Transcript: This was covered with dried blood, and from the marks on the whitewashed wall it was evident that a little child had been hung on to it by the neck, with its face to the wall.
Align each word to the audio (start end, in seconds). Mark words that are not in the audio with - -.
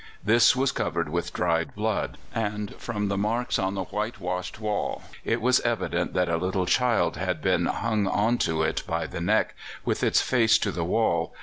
This 0.23 0.55
was 0.55 0.71
covered 0.71 1.09
with 1.09 1.31
dried 1.31 1.75
blood, 1.75 2.17
and 2.33 2.73
from 2.79 3.07
the 3.07 3.19
marks 3.19 3.59
on 3.59 3.75
the 3.75 3.83
whitewashed 3.83 4.59
wall 4.59 5.03
it 5.23 5.41
was 5.43 5.59
evident 5.59 6.15
that 6.15 6.27
a 6.27 6.37
little 6.37 6.65
child 6.65 7.17
had 7.17 7.39
been 7.39 7.67
hung 7.67 8.07
on 8.07 8.39
to 8.39 8.63
it 8.63 8.81
by 8.87 9.05
the 9.05 9.21
neck, 9.21 9.53
with 9.85 10.03
its 10.03 10.19
face 10.19 10.57
to 10.57 10.71
the 10.71 10.83
wall. 10.85 11.35